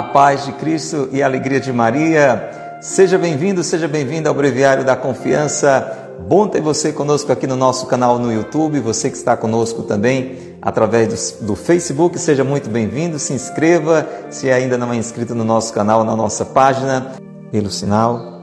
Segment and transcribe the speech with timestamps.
[0.00, 2.78] A paz de Cristo e a alegria de Maria.
[2.80, 6.16] Seja bem-vindo, seja bem-vinda ao Breviário da Confiança.
[6.26, 10.56] Bom ter você conosco aqui no nosso canal no YouTube, você que está conosco também
[10.62, 13.18] através do, do Facebook, seja muito bem-vindo.
[13.18, 17.12] Se inscreva se ainda não é inscrito no nosso canal, na nossa página,
[17.52, 18.40] pelo sinal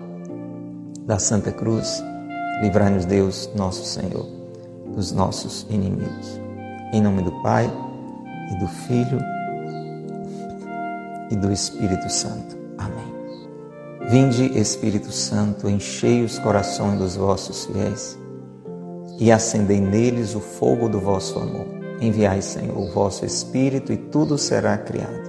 [1.07, 2.03] da Santa Cruz.
[2.61, 4.27] Livrai-nos, Deus, nosso Senhor,
[4.95, 6.39] dos nossos inimigos.
[6.93, 7.67] Em nome do Pai
[8.51, 9.36] e do Filho
[11.29, 12.57] e do Espírito Santo.
[12.77, 13.17] Amém.
[14.09, 18.17] Vinde, Espírito Santo, enchei os corações dos vossos fiéis
[19.19, 21.67] e acendei neles o fogo do vosso amor.
[21.99, 25.27] Enviai, Senhor, o vosso Espírito e tudo será criado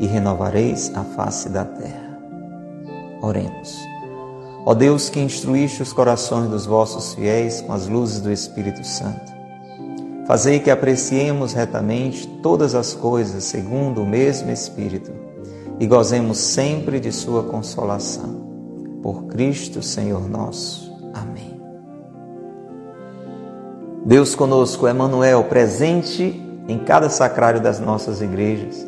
[0.00, 2.18] e renovareis a face da terra.
[3.22, 3.78] Oremos.
[4.66, 9.33] Ó Deus que instruíste os corações dos vossos fiéis com as luzes do Espírito Santo,
[10.26, 15.12] Fazei que apreciemos retamente todas as coisas segundo o mesmo Espírito
[15.78, 18.42] e gozemos sempre de Sua consolação.
[19.02, 20.90] Por Cristo, Senhor nosso.
[21.12, 21.60] Amém.
[24.06, 28.86] Deus conosco, Emmanuel, presente em cada sacrário das nossas igrejas.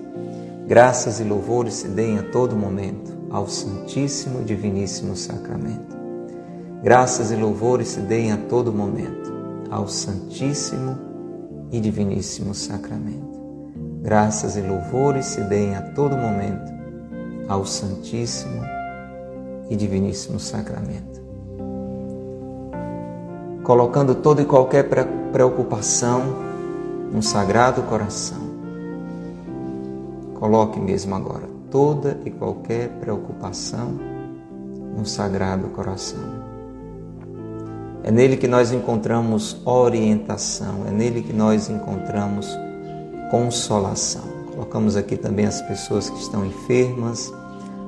[0.67, 5.95] Graças e louvores se deem a todo momento ao Santíssimo e Diviníssimo Sacramento.
[6.83, 9.35] Graças e louvores se deem a todo momento
[9.71, 11.06] ao Santíssimo
[11.71, 13.37] e Diviníssimo Sacramento.
[14.03, 16.73] Graças e louvores se deem a todo momento
[17.49, 18.63] ao Santíssimo
[19.69, 21.25] e Diviníssimo Sacramento.
[23.63, 24.89] Colocando toda e qualquer
[25.33, 26.23] preocupação
[27.13, 28.47] no Sagrado Coração.
[30.35, 33.99] Coloque mesmo agora toda e qualquer preocupação
[34.97, 36.36] no Sagrado Coração.
[38.07, 42.49] É nele que nós encontramos orientação, é nele que nós encontramos
[43.33, 44.23] consolação.
[44.53, 47.35] Colocamos aqui também as pessoas que estão enfermas,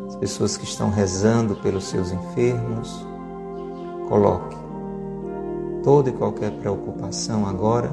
[0.08, 3.06] as pessoas que estão rezando pelos seus enfermos.
[4.08, 4.56] Coloque
[5.84, 7.92] toda e qualquer preocupação agora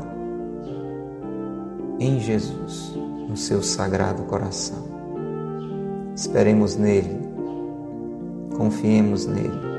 [2.00, 2.92] em Jesus,
[3.30, 4.84] no seu sagrado coração.
[6.16, 7.19] Esperemos nele,
[8.57, 9.75] confiemos nele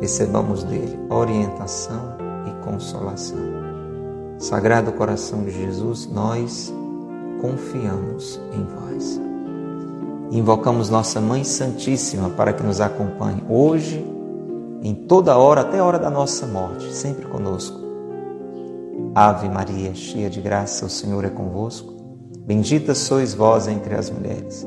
[0.00, 2.16] recebamos dele orientação
[2.46, 3.38] e consolação.
[4.38, 6.72] Sagrado coração de Jesus, nós
[7.40, 9.20] confiamos em vós.
[10.30, 14.04] Invocamos nossa Mãe Santíssima para que nos acompanhe hoje,
[14.82, 17.80] em toda hora, até a hora da nossa morte, sempre conosco.
[19.14, 21.94] Ave Maria, cheia de graça, o Senhor é convosco.
[22.46, 24.66] Bendita sois vós entre as mulheres.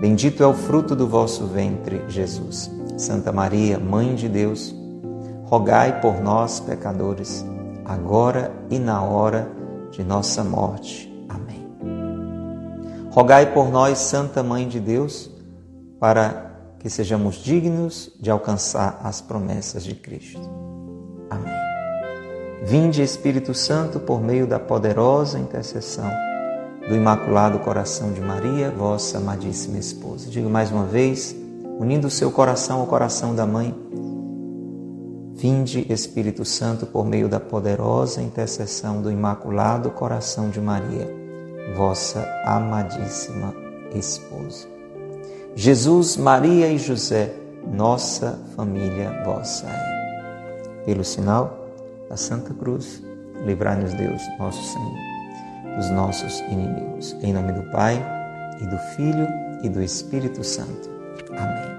[0.00, 2.70] Bendito é o fruto do vosso ventre, Jesus.
[2.96, 4.74] Santa Maria, Mãe de Deus,
[5.44, 7.44] rogai por nós, pecadores,
[7.84, 9.50] agora e na hora
[9.90, 11.12] de nossa morte.
[11.28, 11.66] Amém.
[13.10, 15.30] Rogai por nós, Santa Mãe de Deus,
[16.00, 20.40] para que sejamos dignos de alcançar as promessas de Cristo.
[21.30, 21.52] Amém.
[22.64, 26.10] Vinde, Espírito Santo, por meio da poderosa intercessão
[26.88, 30.28] do Imaculado Coração de Maria, vossa amadíssima esposa.
[30.28, 31.36] Digo mais uma vez,
[31.78, 33.74] unindo o seu coração ao coração da mãe.
[35.34, 41.08] Vinde, Espírito Santo, por meio da poderosa intercessão do Imaculado Coração de Maria,
[41.76, 43.54] vossa amadíssima
[43.94, 44.68] esposa.
[45.54, 47.34] Jesus, Maria e José,
[47.66, 50.82] nossa família vossa é.
[50.84, 51.68] Pelo sinal
[52.08, 53.02] da Santa Cruz,
[53.44, 57.16] livrai-nos Deus, nosso Senhor, dos nossos inimigos.
[57.22, 58.02] Em nome do Pai,
[58.60, 59.26] e do Filho,
[59.62, 60.91] e do Espírito Santo.
[61.36, 61.72] Amém.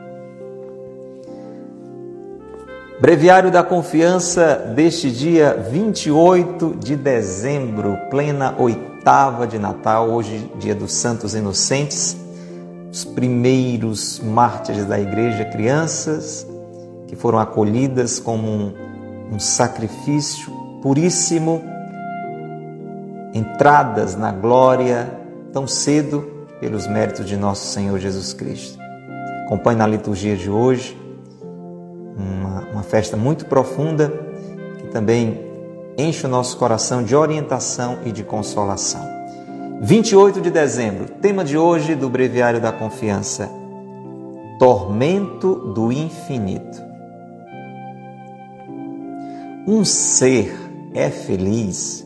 [2.99, 10.93] Breviário da Confiança deste dia 28 de dezembro, plena oitava de Natal, hoje dia dos
[10.93, 12.15] Santos Inocentes,
[12.91, 16.47] os primeiros mártires da igreja, crianças
[17.07, 18.73] que foram acolhidas como um,
[19.33, 20.51] um sacrifício
[20.81, 21.63] puríssimo,
[23.33, 25.11] entradas na glória
[25.51, 28.82] tão cedo pelos méritos de nosso Senhor Jesus Cristo.
[29.45, 30.97] Acompanhe na liturgia de hoje
[32.17, 34.11] uma, uma festa muito profunda
[34.79, 35.39] que também
[35.97, 39.01] enche o nosso coração de orientação e de consolação.
[39.81, 43.49] 28 de dezembro, tema de hoje do Breviário da Confiança:
[44.57, 46.81] Tormento do Infinito.
[49.67, 50.53] Um ser
[50.93, 52.05] é feliz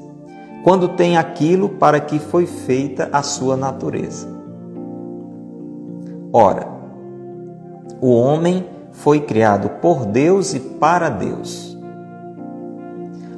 [0.64, 4.28] quando tem aquilo para que foi feita a sua natureza.
[6.34, 6.77] Ora,
[8.02, 11.78] o homem foi criado por Deus e para Deus.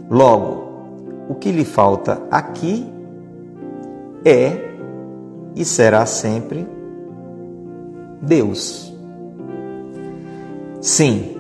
[0.10, 0.70] Logo,
[1.30, 2.92] o que lhe falta aqui
[4.26, 4.70] é
[5.56, 6.68] e será sempre
[8.22, 8.94] Deus.
[10.82, 11.36] Sim,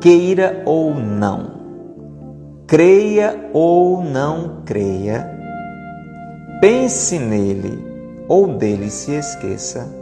[0.00, 1.52] queira ou não,
[2.66, 5.28] creia ou não creia,
[6.60, 7.82] pense nele
[8.28, 10.01] ou dele se esqueça,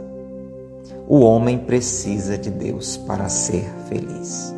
[1.07, 4.53] o homem precisa de Deus para ser feliz.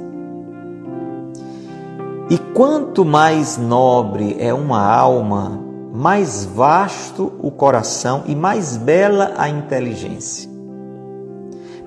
[2.30, 5.62] E quanto mais nobre é uma alma,
[5.94, 10.50] mais vasto o coração e mais bela a inteligência.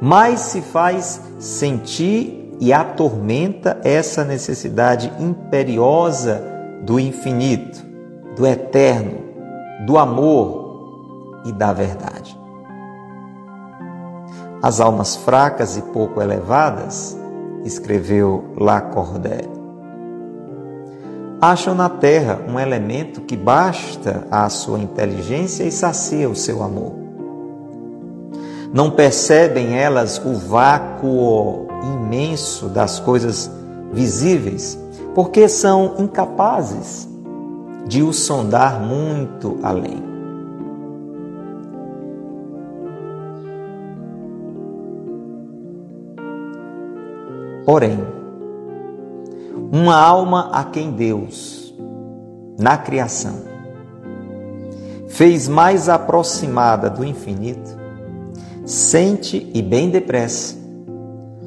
[0.01, 6.43] Mais se faz sentir e atormenta essa necessidade imperiosa
[6.83, 7.85] do infinito,
[8.37, 9.19] do eterno,
[9.87, 12.16] do amor e da verdade.
[14.67, 17.17] As almas fracas e pouco elevadas,
[17.65, 19.49] escreveu Lacordaire,
[21.41, 26.95] acham na terra um elemento que basta à sua inteligência e sacia o seu amor.
[28.75, 33.49] Não percebem elas o vácuo imenso das coisas
[33.93, 34.77] visíveis,
[35.15, 37.09] porque são incapazes
[37.87, 40.06] de o sondar muito além.
[47.67, 47.99] Porém,
[49.73, 51.75] uma alma a quem Deus,
[52.57, 53.43] na criação,
[55.09, 57.77] fez mais aproximada do infinito,
[58.65, 60.57] sente e bem depressa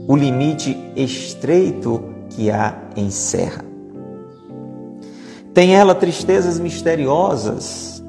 [0.05, 3.63] o limite estreito que a encerra.
[5.53, 8.03] Tem ela tristezas misteriosas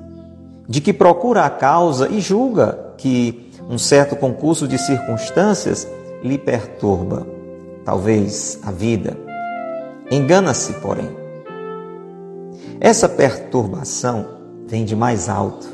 [0.69, 5.87] de que procura a causa e julga que um certo concurso de circunstâncias
[6.25, 7.27] lhe perturba,
[7.85, 9.31] talvez a vida
[10.13, 11.09] Engana-se, porém.
[12.81, 14.27] Essa perturbação
[14.67, 15.69] vem de mais alto.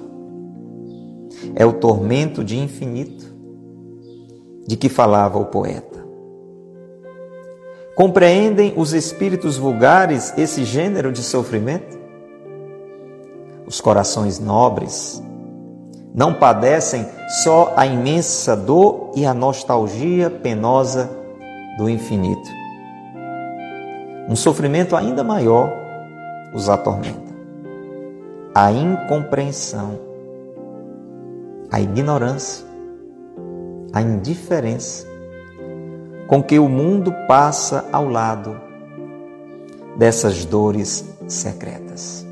[1.54, 3.34] É o tormento de infinito
[4.66, 6.04] de que falava o poeta.
[7.94, 11.98] Compreendem os espíritos vulgares esse gênero de sofrimento?
[13.66, 15.22] Os corações nobres
[16.14, 17.06] não padecem
[17.42, 21.25] só a imensa dor e a nostalgia penosa
[21.78, 22.66] do infinito
[24.28, 25.72] um sofrimento ainda maior
[26.52, 27.34] os atormenta.
[28.54, 29.98] A incompreensão,
[31.70, 32.66] a ignorância,
[33.92, 35.06] a indiferença
[36.26, 38.60] com que o mundo passa ao lado
[39.96, 42.26] dessas dores secretas.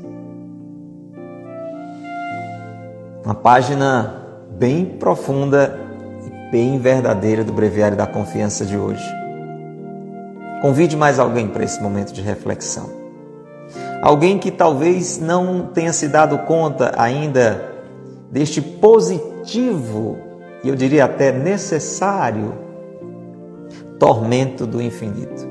[3.23, 4.21] Uma página
[4.51, 5.79] bem profunda
[6.25, 9.24] e bem verdadeira do Breviário da Confiança de hoje.
[10.61, 12.89] Convide mais alguém para esse momento de reflexão.
[14.01, 17.73] Alguém que talvez não tenha se dado conta ainda
[18.31, 20.17] deste positivo,
[20.63, 22.53] e eu diria até necessário,
[23.99, 25.47] tormento do infinito.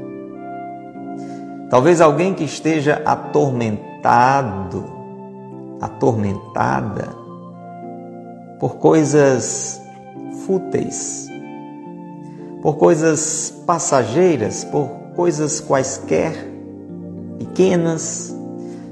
[1.71, 4.85] Talvez alguém que esteja atormentado,
[5.81, 7.09] atormentada
[8.61, 9.83] por coisas
[10.47, 11.29] fúteis,
[12.65, 16.33] por coisas passageiras, por coisas quaisquer,
[17.39, 18.35] pequenas.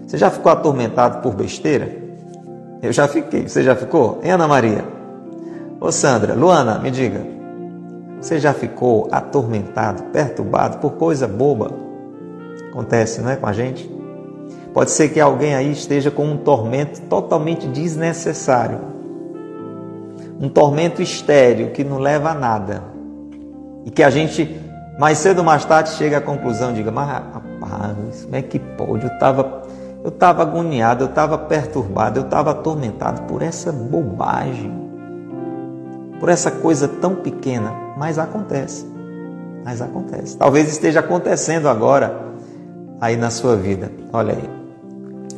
[0.07, 1.91] Você já ficou atormentado por besteira?
[2.83, 3.49] Eu já fiquei.
[3.49, 4.21] Você já ficou?
[4.23, 4.85] Hein, Ana Maria?
[5.81, 7.27] Ô Sandra, Luana, me diga.
[8.21, 11.73] Você já ficou atormentado, perturbado por coisa boba?
[12.69, 13.91] Acontece, não é com a gente?
[14.75, 18.81] Pode ser que alguém aí esteja com um tormento totalmente desnecessário.
[20.39, 22.92] Um tormento estéreo que não leva a nada.
[23.85, 24.61] E que a gente
[24.99, 29.05] mais cedo ou mais tarde chega à conclusão, diga, mas rapaz, como é que pode?
[29.05, 29.63] Eu estava
[30.05, 34.73] eu tava agoniado, eu estava perturbado, eu estava atormentado por essa bobagem,
[36.19, 38.85] por essa coisa tão pequena, mas acontece,
[39.65, 40.37] mas acontece.
[40.37, 42.21] Talvez esteja acontecendo agora
[43.01, 43.93] aí na sua vida.
[44.13, 44.51] Olha aí,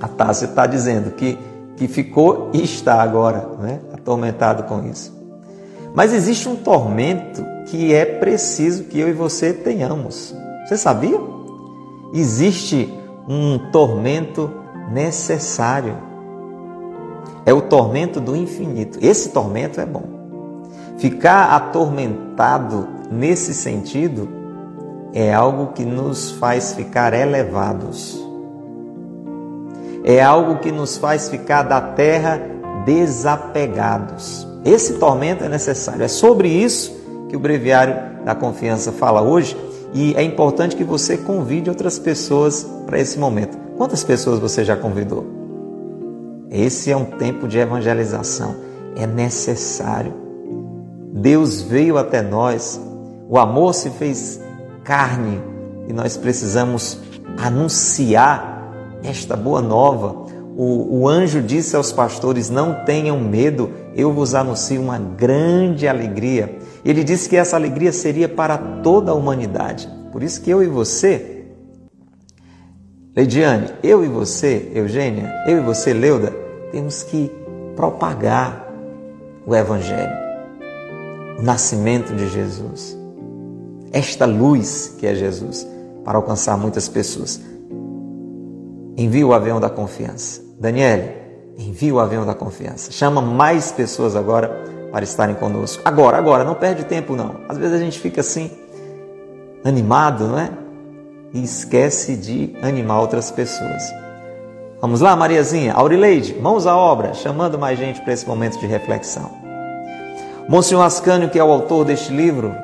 [0.00, 1.38] a Tássia está dizendo que,
[1.76, 5.14] que ficou e está agora né, atormentado com isso.
[5.94, 10.34] Mas existe um tormento que é preciso que eu e você tenhamos.
[10.64, 11.20] Você sabia?
[12.12, 12.92] Existe
[13.28, 14.50] um tormento
[14.92, 15.96] necessário.
[17.46, 18.98] É o tormento do infinito.
[19.02, 20.04] Esse tormento é bom.
[20.98, 24.28] Ficar atormentado nesse sentido
[25.12, 28.22] é algo que nos faz ficar elevados.
[30.02, 32.40] É algo que nos faz ficar da terra
[32.84, 34.46] desapegados.
[34.64, 36.02] Esse tormento é necessário.
[36.02, 37.03] É sobre isso
[37.34, 39.56] que o Breviário da Confiança fala hoje
[39.92, 43.58] e é importante que você convide outras pessoas para esse momento.
[43.76, 45.26] Quantas pessoas você já convidou?
[46.48, 48.54] Esse é um tempo de evangelização.
[48.94, 50.14] É necessário.
[51.12, 52.80] Deus veio até nós,
[53.28, 54.40] o amor se fez
[54.84, 55.42] carne
[55.88, 57.00] e nós precisamos
[57.36, 58.72] anunciar
[59.02, 60.24] esta boa nova.
[60.56, 66.62] O, o, anjo disse aos pastores: Não tenham medo, eu vos anuncio uma grande alegria.
[66.84, 69.88] Ele disse que essa alegria seria para toda a humanidade.
[70.12, 71.46] Por isso que eu e você,
[73.16, 76.32] Leidiane, eu e você, Eugênia, eu e você, Leuda,
[76.72, 77.30] temos que
[77.74, 78.68] propagar
[79.46, 80.12] o Evangelho,
[81.38, 82.98] o nascimento de Jesus,
[83.92, 85.66] esta luz que é Jesus,
[86.04, 87.40] para alcançar muitas pessoas.
[88.96, 90.42] Envie o avião da confiança.
[90.58, 91.10] Daniele,
[91.56, 92.92] envie o avião da confiança.
[92.92, 95.82] Chama mais pessoas agora para estarem conosco.
[95.84, 97.40] Agora, agora, não perde tempo não.
[97.48, 98.48] Às vezes a gente fica assim,
[99.64, 100.48] animado, não é?
[101.32, 103.82] E esquece de animar outras pessoas.
[104.80, 109.32] Vamos lá, Mariazinha, Aurileide, mãos à obra, chamando mais gente para esse momento de reflexão.
[110.48, 112.54] Monsenhor Ascânio, que é o autor deste livro,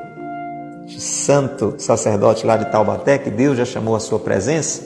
[0.86, 4.82] santo sacerdote lá de Taubaté, que Deus já chamou a sua presença,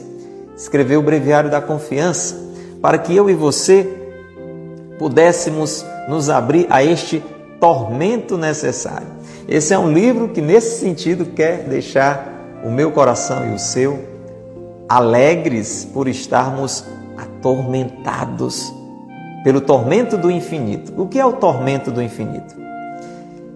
[0.57, 2.37] escreveu o Breviário da Confiança,
[2.81, 3.87] para que eu e você
[4.99, 7.23] pudéssemos nos abrir a este
[7.65, 9.07] tormento necessário.
[9.49, 14.05] Esse é um livro que, nesse sentido, quer deixar o meu coração e o seu
[14.87, 16.85] alegres por estarmos
[17.17, 18.71] atormentados
[19.43, 20.93] pelo tormento do infinito.
[20.95, 22.55] O que é o tormento do infinito?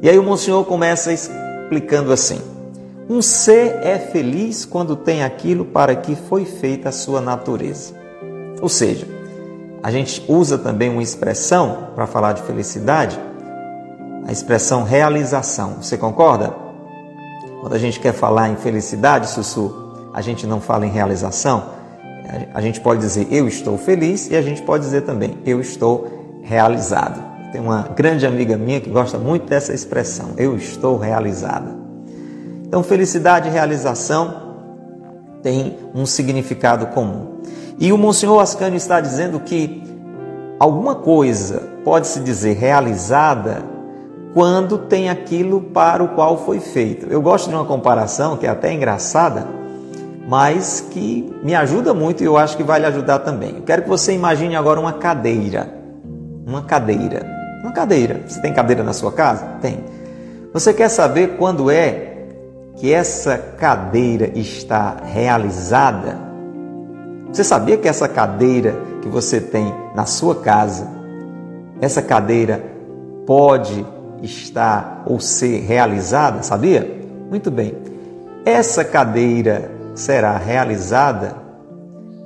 [0.01, 2.41] E aí o Monsenhor começa explicando assim:
[3.11, 7.93] um ser é feliz quando tem aquilo para que foi feita a sua natureza.
[8.63, 9.07] Ou seja,
[9.83, 13.28] a gente usa também uma expressão para falar de felicidade,
[14.27, 15.77] a expressão realização.
[15.81, 16.55] Você concorda?
[17.61, 21.65] Quando a gente quer falar em felicidade, Sussu, a gente não fala em realização.
[22.53, 26.41] A gente pode dizer eu estou feliz e a gente pode dizer também eu estou
[26.43, 27.23] realizado.
[27.51, 31.75] Tem uma grande amiga minha que gosta muito dessa expressão, eu estou realizada.
[32.65, 34.49] Então, felicidade e realização
[35.43, 37.39] têm um significado comum.
[37.79, 39.83] E o Monsenhor Ascânio está dizendo que
[40.61, 43.63] alguma coisa pode se dizer realizada
[44.39, 47.09] quando tem aquilo para o qual foi feito.
[47.11, 49.45] Eu gosto de uma comparação que é até engraçada,
[50.29, 53.57] mas que me ajuda muito e eu acho que vai lhe ajudar também.
[53.57, 55.69] Eu quero que você imagine agora uma cadeira.
[56.47, 57.27] Uma cadeira.
[57.65, 58.21] Uma cadeira.
[58.29, 59.45] Você tem cadeira na sua casa?
[59.61, 59.81] Tem.
[60.53, 62.29] Você quer saber quando é
[62.77, 66.17] que essa cadeira está realizada?
[67.33, 70.87] Você sabia que essa cadeira que você tem na sua casa,
[71.81, 72.65] essa cadeira
[73.27, 73.85] pode
[74.23, 76.43] estar ou ser realizada?
[76.43, 76.99] Sabia?
[77.31, 77.75] Muito bem.
[78.45, 81.37] Essa cadeira será realizada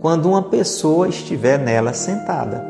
[0.01, 2.67] quando uma pessoa estiver nela sentada.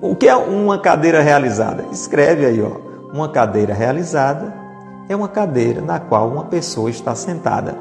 [0.00, 1.84] O que é uma cadeira realizada?
[1.90, 2.86] Escreve aí, ó.
[3.12, 4.52] Uma cadeira realizada
[5.08, 7.74] é uma cadeira na qual uma pessoa está sentada.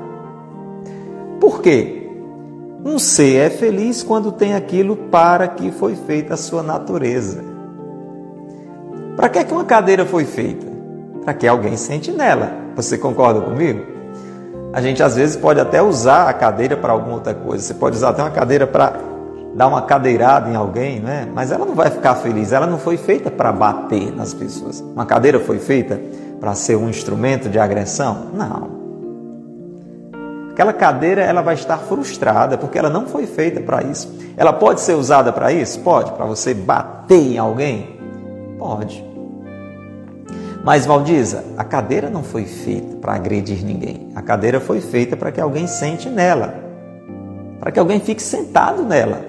[1.39, 2.09] Por quê?
[2.83, 7.54] Um ser é feliz quando tem aquilo para que foi feita a sua natureza.
[9.15, 10.67] Para que, é que uma cadeira foi feita?
[11.23, 12.51] Para que alguém sente nela.
[12.75, 13.85] Você concorda comigo?
[14.73, 17.63] A gente às vezes pode até usar a cadeira para alguma outra coisa.
[17.63, 18.93] Você pode usar até uma cadeira para
[19.55, 21.29] dar uma cadeirada em alguém, né?
[21.33, 22.51] Mas ela não vai ficar feliz.
[22.51, 24.81] Ela não foi feita para bater nas pessoas.
[24.81, 25.97] Uma cadeira foi feita
[26.41, 28.27] para ser um instrumento de agressão?
[28.33, 28.75] Não.
[30.51, 34.13] Aquela cadeira ela vai estar frustrada porque ela não foi feita para isso.
[34.35, 35.79] Ela pode ser usada para isso?
[35.79, 36.11] Pode.
[36.11, 37.94] Para você bater em alguém?
[38.65, 39.05] Pode.
[40.63, 44.09] Mas, Valdiza, a cadeira não foi feita para agredir ninguém.
[44.15, 46.55] A cadeira foi feita para que alguém sente nela,
[47.59, 49.21] para que alguém fique sentado nela.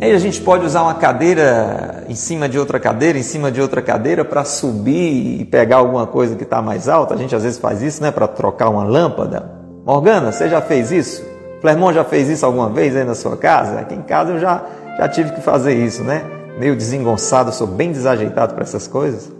[0.00, 3.50] E aí a gente pode usar uma cadeira em cima de outra cadeira, em cima
[3.50, 7.14] de outra cadeira, para subir e pegar alguma coisa que está mais alta.
[7.14, 9.50] A gente às vezes faz isso, né, para trocar uma lâmpada.
[9.84, 11.24] Morgana, você já fez isso?
[11.60, 13.80] Clermont já fez isso alguma vez aí na sua casa?
[13.80, 14.62] Aqui em casa eu já,
[14.96, 16.41] já tive que fazer isso, né?
[16.58, 19.30] Meio desengonçado, sou bem desajeitado para essas coisas.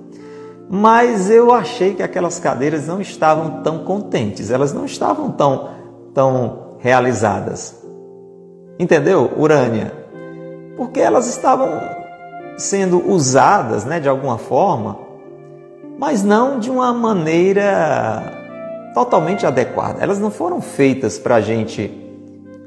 [0.69, 5.69] Mas eu achei que aquelas cadeiras não estavam tão contentes, elas não estavam tão,
[6.15, 7.77] tão realizadas.
[8.79, 9.93] Entendeu, Urânia?
[10.77, 11.69] Porque elas estavam
[12.57, 14.99] sendo usadas né, de alguma forma,
[15.99, 18.23] mas não de uma maneira
[18.95, 20.03] totalmente adequada.
[20.03, 21.91] Elas não foram feitas para a gente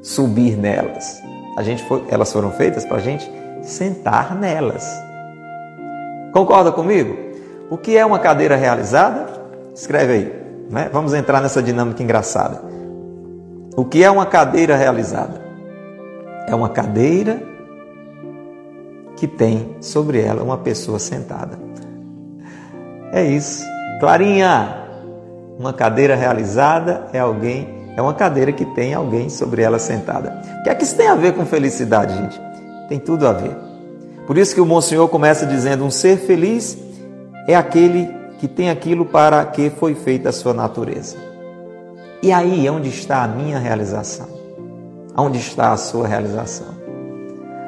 [0.02, 1.22] subir nelas.
[1.58, 3.30] A gente foi, elas foram feitas para a gente
[3.66, 4.88] sentar nelas.
[6.32, 7.18] Concorda comigo?
[7.70, 9.28] O que é uma cadeira realizada?
[9.74, 10.46] Escreve aí.
[10.70, 10.90] Né?
[10.92, 12.62] Vamos entrar nessa dinâmica engraçada.
[13.76, 15.42] O que é uma cadeira realizada?
[16.48, 17.42] É uma cadeira
[19.18, 21.58] que tem sobre ela uma pessoa sentada.
[23.12, 23.66] É isso.
[24.00, 24.86] Clarinha,
[25.58, 30.42] uma cadeira realizada é alguém, é uma cadeira que tem alguém sobre ela sentada.
[30.60, 32.55] O que é que isso tem a ver com felicidade, gente?
[32.88, 33.56] Tem tudo a ver.
[34.28, 36.78] Por isso que o Monsenhor começa dizendo: um ser feliz
[37.48, 41.18] é aquele que tem aquilo para que foi feita a sua natureza.
[42.22, 44.28] E aí é onde está a minha realização?
[45.18, 46.76] Onde está a sua realização?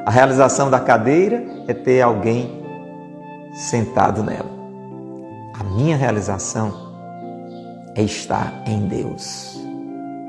[0.06, 2.64] A realização da cadeira é ter alguém
[3.54, 4.50] sentado nela.
[5.60, 6.74] A minha realização
[7.96, 9.60] é estar em Deus.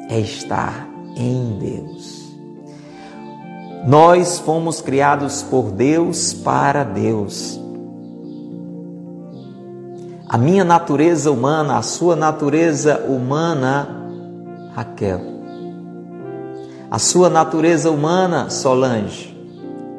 [0.08, 2.27] É estar em Deus.
[3.86, 7.60] Nós fomos criados por Deus para Deus.
[10.28, 13.88] A minha natureza humana, a sua natureza humana
[14.74, 15.20] Raquel.
[16.90, 19.36] A sua natureza humana, Solange,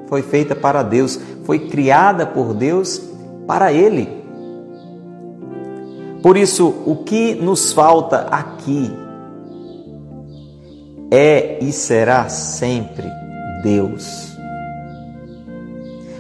[0.08, 3.02] foi feita para Deus, foi criada por Deus
[3.48, 4.20] para Ele.
[6.22, 8.92] Por isso, o que nos falta aqui
[11.12, 13.19] é e será sempre
[13.64, 14.38] Deus.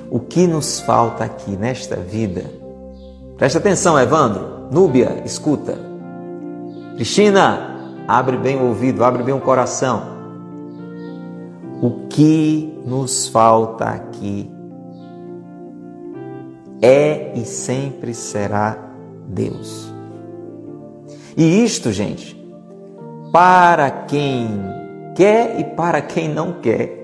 [0.09, 2.43] O que nos falta aqui nesta vida?
[3.37, 4.67] Presta atenção, Evandro.
[4.71, 5.77] Núbia, escuta.
[6.95, 7.69] Cristina,
[8.09, 10.01] Abre bem o ouvido, abre bem o coração.
[11.79, 14.49] O que nos falta aqui
[16.81, 18.75] é e sempre será
[19.27, 19.93] Deus.
[21.37, 22.35] E isto, gente,
[23.31, 24.59] para quem
[25.15, 26.98] quer e para quem não quer.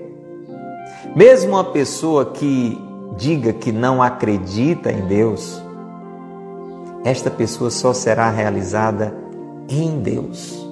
[1.16, 2.78] Mesmo uma pessoa que
[3.16, 5.62] diga que não acredita em Deus,
[7.02, 9.14] esta pessoa só será realizada
[9.66, 10.66] em Deus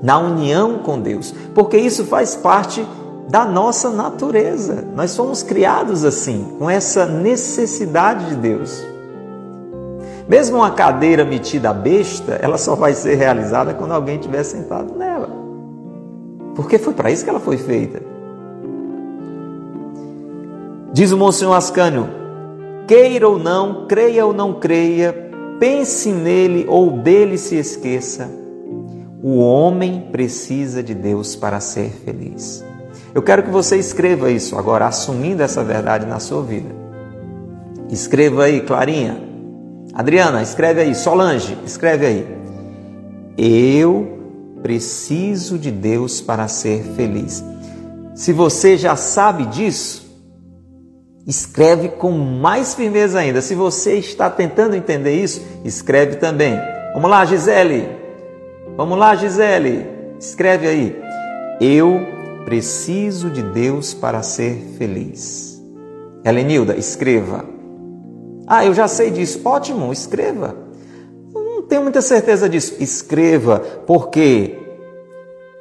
[0.00, 2.86] na união com Deus, porque isso faz parte
[3.28, 4.84] da nossa natureza.
[4.94, 8.86] Nós somos criados assim, com essa necessidade de Deus.
[10.28, 15.28] Mesmo uma cadeira metida besta, ela só vai ser realizada quando alguém estiver sentado nela.
[16.54, 18.07] Porque foi para isso que ela foi feita.
[20.92, 22.08] Diz o Monsenhor Ascânio:
[22.86, 28.38] queira ou não, creia ou não creia, pense nele ou dele se esqueça
[29.22, 32.64] o homem precisa de Deus para ser feliz.
[33.14, 36.68] Eu quero que você escreva isso agora, assumindo essa verdade na sua vida.
[37.90, 39.20] Escreva aí, Clarinha.
[39.92, 40.94] Adriana, escreve aí.
[40.94, 42.26] Solange, escreve aí.
[43.36, 44.18] Eu
[44.62, 47.42] preciso de Deus para ser feliz.
[48.14, 50.07] Se você já sabe disso,
[51.26, 53.40] escreve com mais firmeza ainda.
[53.40, 56.58] Se você está tentando entender isso, escreve também.
[56.94, 57.88] Vamos lá, Gisele.
[58.76, 59.86] Vamos lá, Gisele,
[60.20, 61.02] escreve aí.
[61.60, 62.00] Eu
[62.44, 65.60] preciso de Deus para ser feliz.
[66.24, 67.44] Helenilda, escreva.
[68.46, 69.40] Ah, eu já sei disso.
[69.44, 70.54] Ótimo, escreva.
[71.34, 72.76] não tenho muita certeza disso.
[72.80, 74.56] Escreva, porque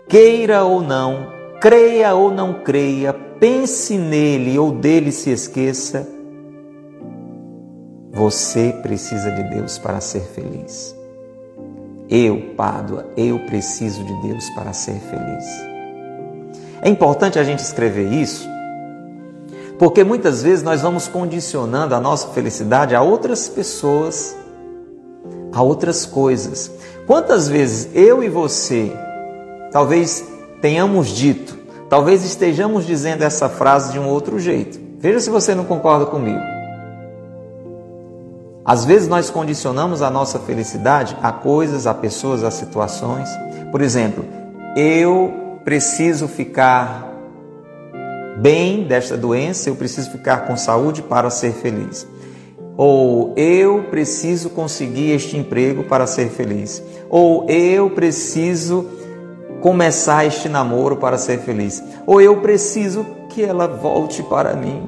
[0.07, 1.27] queira ou não,
[1.59, 6.07] creia ou não creia, pense nele ou dele se esqueça,
[8.11, 10.95] você precisa de Deus para ser feliz.
[12.09, 15.45] Eu, Pádua, eu preciso de Deus para ser feliz.
[16.81, 18.47] É importante a gente escrever isso,
[19.77, 24.35] porque muitas vezes nós vamos condicionando a nossa felicidade a outras pessoas,
[25.51, 26.71] a outras coisas.
[27.05, 28.91] Quantas vezes eu e você,
[29.71, 30.25] talvez
[30.61, 31.56] tenhamos dito,
[31.89, 34.79] talvez estejamos dizendo essa frase de um outro jeito.
[34.99, 36.41] Veja se você não concorda comigo.
[38.65, 43.29] Às vezes nós condicionamos a nossa felicidade a coisas, a pessoas, a situações.
[43.71, 44.25] Por exemplo,
[44.75, 47.07] eu preciso ficar
[48.37, 52.05] bem desta doença, eu preciso ficar com saúde para ser feliz.
[52.75, 56.83] Ou eu preciso conseguir este emprego para ser feliz.
[57.09, 58.85] Ou eu preciso
[59.61, 61.83] começar este namoro para ser feliz.
[62.05, 64.87] Ou eu preciso que ela volte para mim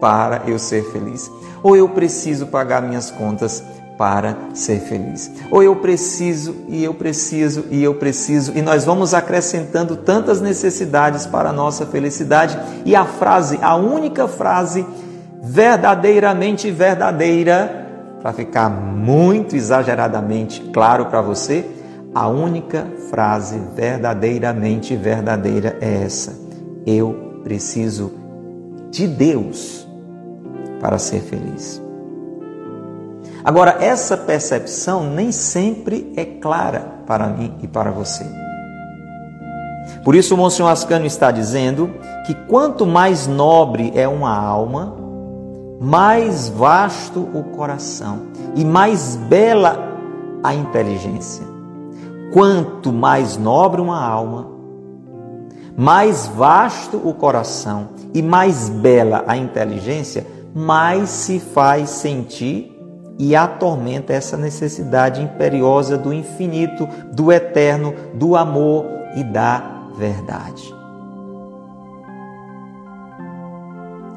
[0.00, 1.30] para eu ser feliz.
[1.62, 3.62] Ou eu preciso pagar minhas contas
[3.96, 5.30] para ser feliz.
[5.50, 8.52] Ou eu preciso e eu preciso e eu preciso.
[8.56, 12.58] E nós vamos acrescentando tantas necessidades para a nossa felicidade.
[12.84, 14.84] E a frase, a única frase
[15.40, 17.86] verdadeiramente verdadeira,
[18.20, 21.64] para ficar muito exageradamente claro para você,
[22.14, 26.38] a única frase verdadeiramente verdadeira é essa:
[26.86, 28.12] eu preciso
[28.90, 29.86] de Deus
[30.80, 31.80] para ser feliz.
[33.44, 38.24] Agora, essa percepção nem sempre é clara para mim e para você.
[40.04, 41.90] Por isso, o Monsenhor Ascânio está dizendo
[42.24, 44.96] que quanto mais nobre é uma alma,
[45.80, 49.98] mais vasto o coração e mais bela
[50.42, 51.51] a inteligência.
[52.32, 54.48] Quanto mais nobre uma alma,
[55.76, 62.72] mais vasto o coração e mais bela a inteligência, mais se faz sentir
[63.18, 69.62] e atormenta essa necessidade imperiosa do infinito, do eterno, do amor e da
[69.96, 70.74] verdade.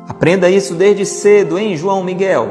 [0.08, 2.48] Aprenda isso desde cedo, hein, João Miguel?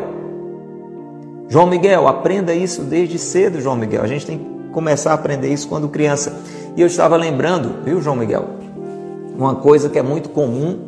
[1.49, 4.03] João Miguel, aprenda isso desde cedo, João Miguel.
[4.03, 6.37] A gente tem que começar a aprender isso quando criança.
[6.77, 8.45] E eu estava lembrando, viu, João Miguel?
[9.39, 10.79] Uma coisa que é muito comum,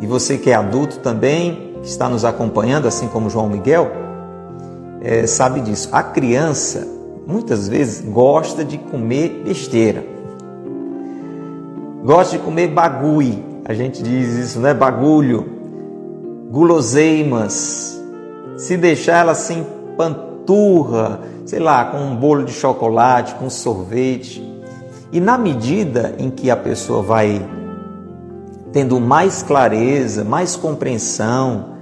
[0.00, 3.92] e você que é adulto também, que está nos acompanhando, assim como João Miguel,
[5.02, 5.88] é, sabe disso.
[5.92, 6.88] A criança,
[7.26, 10.04] muitas vezes, gosta de comer besteira.
[12.02, 13.44] Gosta de comer bagulho.
[13.64, 14.74] A gente diz isso, né?
[14.74, 15.60] Bagulho
[16.50, 18.02] guloseimas.
[18.56, 19.64] Se deixar ela assim
[19.96, 21.20] panturra,
[21.50, 24.40] sei lá, com um bolo de chocolate, com sorvete.
[25.10, 27.44] E na medida em que a pessoa vai
[28.72, 31.74] tendo mais clareza, mais compreensão,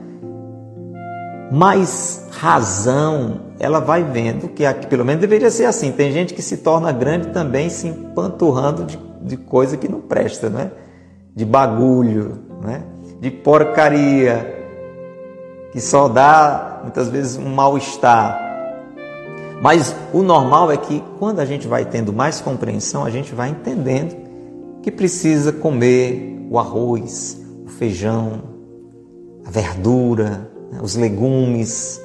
[1.53, 5.93] mais razão, ela vai vendo que aqui, pelo menos deveria ser assim.
[5.93, 10.49] Tem gente que se torna grande também se empanturrando de, de coisa que não presta,
[10.49, 10.71] né?
[11.37, 12.85] De bagulho, né?
[13.21, 14.55] de porcaria
[15.73, 18.48] que só dá muitas vezes um mal-estar.
[19.61, 23.51] Mas o normal é que quando a gente vai tendo mais compreensão, a gente vai
[23.51, 24.17] entendendo
[24.83, 28.43] que precisa comer o arroz, o feijão,
[29.45, 32.01] a verdura, né, os legumes,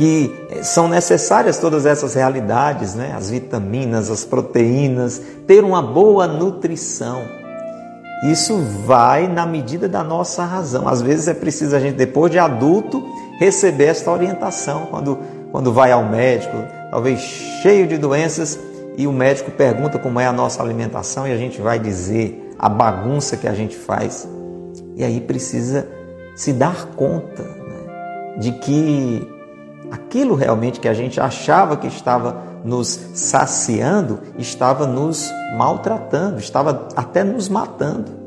[0.00, 3.12] que são necessárias todas essas realidades, né?
[3.14, 7.22] as vitaminas, as proteínas, ter uma boa nutrição.
[8.24, 10.88] Isso vai na medida da nossa razão.
[10.88, 13.04] Às vezes é preciso a gente, depois de adulto,
[13.38, 15.18] receber esta orientação quando,
[15.50, 16.56] quando vai ao médico,
[16.90, 18.58] talvez cheio de doenças,
[18.96, 22.68] e o médico pergunta como é a nossa alimentação e a gente vai dizer a
[22.68, 24.28] bagunça que a gente faz.
[24.94, 25.88] E aí precisa
[26.36, 29.26] se dar conta né, de que
[29.90, 37.24] aquilo realmente que a gente achava que estava nos saciando, estava nos maltratando, estava até
[37.24, 38.20] nos matando.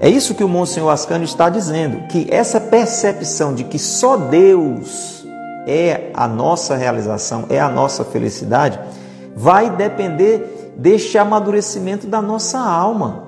[0.00, 5.17] É isso que o Monsenhor Ascânio está dizendo, que essa percepção de que só Deus
[5.66, 8.78] é a nossa realização, é a nossa felicidade,
[9.36, 13.24] vai depender deste amadurecimento da nossa alma,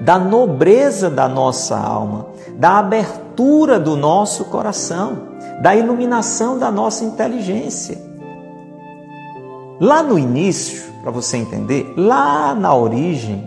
[0.00, 5.28] da nobreza da nossa alma, da abertura do nosso coração,
[5.62, 7.98] da iluminação da nossa inteligência.
[9.80, 13.46] Lá no início, para você entender, lá na origem,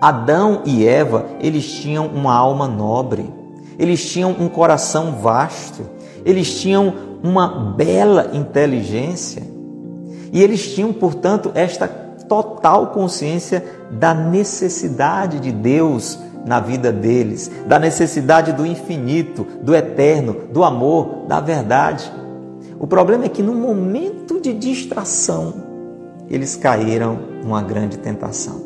[0.00, 3.32] Adão e Eva, eles tinham uma alma nobre,
[3.78, 5.82] eles tinham um coração vasto,
[6.24, 9.42] eles tinham uma bela inteligência
[10.32, 17.78] e eles tinham, portanto, esta total consciência da necessidade de Deus na vida deles, da
[17.78, 22.10] necessidade do infinito, do eterno, do amor, da verdade.
[22.78, 25.54] O problema é que no momento de distração,
[26.28, 28.62] eles caíram numa grande tentação.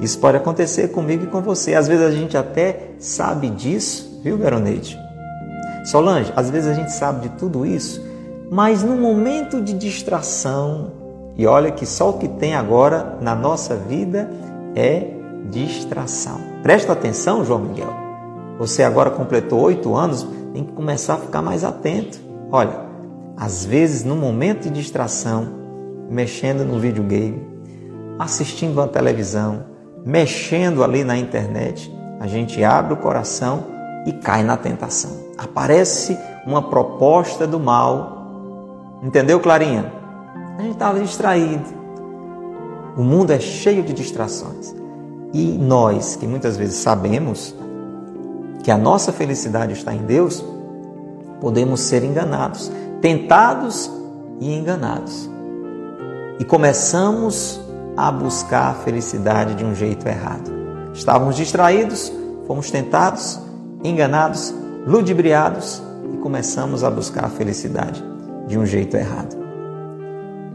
[0.00, 1.74] Isso pode acontecer comigo e com você.
[1.74, 4.98] Às vezes a gente até sabe disso, viu, Veroneide?
[5.84, 8.04] Solange, às vezes a gente sabe de tudo isso,
[8.50, 10.92] mas no momento de distração,
[11.36, 14.30] e olha que só o que tem agora na nossa vida
[14.76, 15.08] é
[15.50, 16.38] distração.
[16.62, 17.92] Presta atenção, João Miguel.
[18.58, 22.20] Você agora completou oito anos, tem que começar a ficar mais atento.
[22.50, 22.78] Olha,
[23.36, 25.48] às vezes no momento de distração,
[26.08, 27.42] mexendo no videogame,
[28.18, 29.64] assistindo a televisão,
[30.04, 33.64] mexendo ali na internet, a gente abre o coração
[34.06, 35.10] e cai na tentação.
[35.36, 39.00] Aparece uma proposta do mal.
[39.02, 39.92] Entendeu, Clarinha?
[40.58, 41.64] A gente estava distraído.
[42.96, 44.74] O mundo é cheio de distrações.
[45.32, 47.54] E nós, que muitas vezes sabemos
[48.62, 50.44] que a nossa felicidade está em Deus,
[51.40, 53.90] podemos ser enganados, tentados
[54.40, 55.28] e enganados.
[56.38, 57.60] E começamos
[57.96, 60.50] a buscar a felicidade de um jeito errado.
[60.92, 62.12] Estávamos distraídos,
[62.46, 63.40] fomos tentados,
[63.84, 64.54] enganados,
[64.86, 68.02] ludibriados e começamos a buscar a felicidade
[68.46, 69.36] de um jeito errado.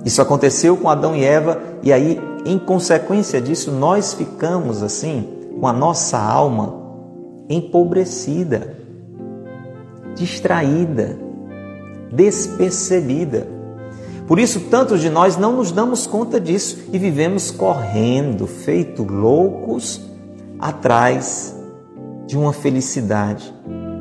[0.05, 5.27] Isso aconteceu com Adão e Eva, e aí, em consequência disso, nós ficamos assim,
[5.59, 6.75] com a nossa alma
[7.49, 8.77] empobrecida,
[10.15, 11.17] distraída,
[12.11, 13.47] despercebida.
[14.27, 20.01] Por isso, tantos de nós não nos damos conta disso e vivemos correndo, feito loucos,
[20.59, 21.56] atrás
[22.27, 23.53] de uma felicidade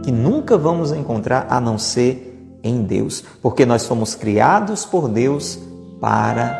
[0.03, 5.59] que nunca vamos encontrar a não ser em Deus, porque nós fomos criados por Deus
[6.01, 6.59] para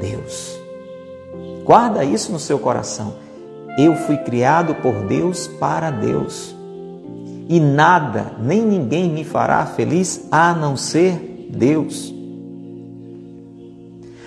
[0.00, 0.58] Deus.
[1.64, 3.14] Guarda isso no seu coração.
[3.78, 6.54] Eu fui criado por Deus para Deus.
[7.48, 12.12] E nada, nem ninguém me fará feliz a não ser Deus.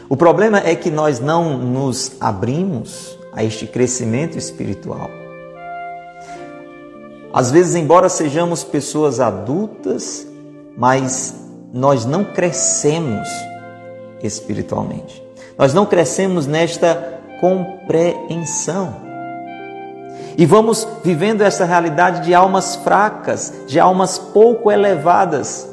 [0.09, 5.20] O problema é que nós não nos abrimos a este crescimento espiritual.
[7.33, 10.27] Às vezes, embora sejamos pessoas adultas,
[10.77, 11.35] mas
[11.73, 13.27] nós não crescemos
[14.21, 15.23] espiritualmente.
[15.57, 18.95] Nós não crescemos nesta compreensão.
[20.37, 25.67] E vamos vivendo essa realidade de almas fracas, de almas pouco elevadas,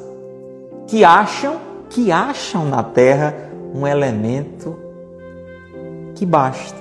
[0.87, 1.57] que acham,
[1.91, 3.35] que acham na terra
[3.75, 4.77] um elemento
[6.15, 6.77] que basta.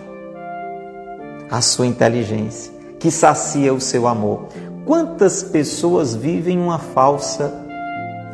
[1.49, 4.47] A sua inteligência, que sacia o seu amor.
[4.87, 7.53] Quantas pessoas vivem uma falsa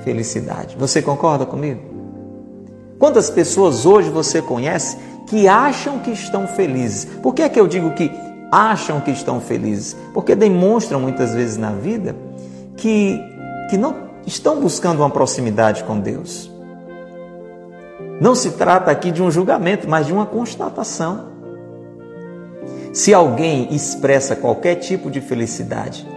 [0.03, 0.77] felicidade?
[0.77, 1.81] Você concorda comigo?
[2.99, 7.05] Quantas pessoas hoje você conhece que acham que estão felizes.
[7.05, 8.11] Por que é que eu digo que
[8.51, 9.97] acham que estão felizes?
[10.13, 12.15] Porque demonstram muitas vezes na vida
[12.77, 13.19] que,
[13.71, 13.95] que não
[14.27, 16.51] estão buscando uma proximidade com Deus.
[18.21, 21.33] Não se trata aqui de um julgamento, mas de uma constatação.
[22.93, 26.12] Se alguém expressa qualquer tipo de felicidade,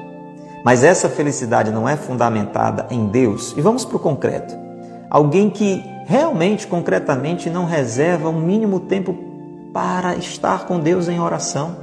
[0.64, 4.54] mas essa felicidade não é fundamentada em Deus, e vamos para o concreto:
[5.10, 9.14] alguém que realmente, concretamente, não reserva um mínimo tempo
[9.72, 11.76] para estar com Deus em oração.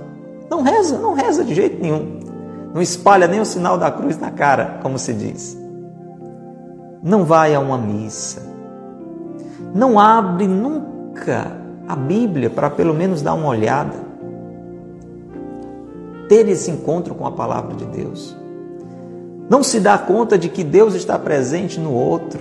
[0.50, 2.20] Não reza, não reza de jeito nenhum.
[2.74, 5.58] Não espalha nem o sinal da cruz na cara, como se diz.
[7.04, 8.42] Não vai a uma missa.
[9.76, 11.52] Não abre nunca
[11.88, 13.96] a Bíblia para pelo menos dar uma olhada.
[16.30, 18.36] Ter esse encontro com a palavra de Deus.
[19.50, 22.40] Não se dá conta de que Deus está presente no outro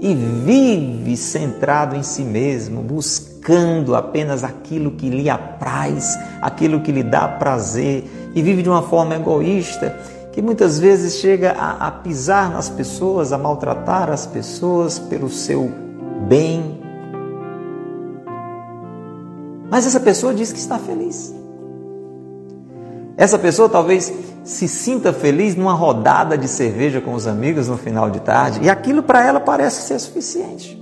[0.00, 7.02] e vive centrado em si mesmo, buscando apenas aquilo que lhe apraz, aquilo que lhe
[7.02, 9.96] dá prazer, e vive de uma forma egoísta
[10.32, 15.68] que muitas vezes chega a, a pisar nas pessoas, a maltratar as pessoas pelo seu
[16.28, 16.78] bem.
[19.68, 21.34] Mas essa pessoa diz que está feliz.
[23.18, 24.12] Essa pessoa talvez
[24.44, 28.70] se sinta feliz numa rodada de cerveja com os amigos no final de tarde e
[28.70, 30.80] aquilo para ela parece ser suficiente.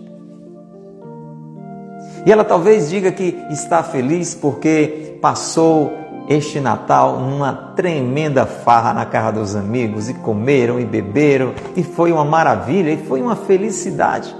[2.26, 5.90] E ela talvez diga que está feliz porque passou
[6.28, 12.12] este Natal numa tremenda farra na casa dos amigos e comeram e beberam e foi
[12.12, 14.36] uma maravilha e foi uma felicidade.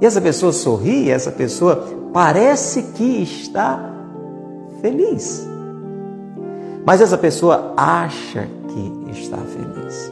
[0.00, 3.92] E essa pessoa sorri, essa pessoa parece que está
[4.80, 5.47] feliz.
[6.88, 10.10] Mas essa pessoa acha que está feliz.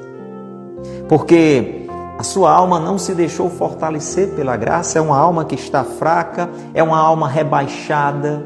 [1.08, 1.86] Porque
[2.18, 6.50] a sua alma não se deixou fortalecer pela graça, é uma alma que está fraca,
[6.74, 8.44] é uma alma rebaixada,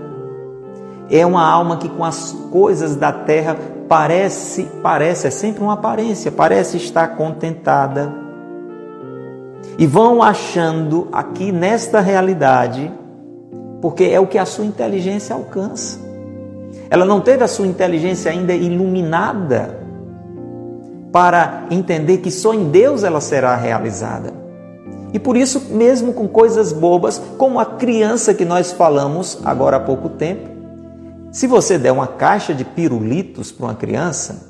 [1.10, 3.56] é uma alma que com as coisas da terra
[3.88, 8.14] parece, parece, é sempre uma aparência, parece estar contentada.
[9.76, 12.92] E vão achando aqui nesta realidade,
[13.82, 16.09] porque é o que a sua inteligência alcança.
[16.90, 19.78] Ela não teve a sua inteligência ainda iluminada
[21.12, 24.34] para entender que só em Deus ela será realizada.
[25.12, 29.80] E por isso, mesmo com coisas bobas, como a criança que nós falamos agora há
[29.80, 30.48] pouco tempo,
[31.32, 34.48] se você der uma caixa de pirulitos para uma criança,